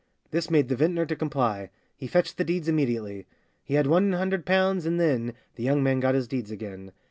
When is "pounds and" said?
4.47-4.99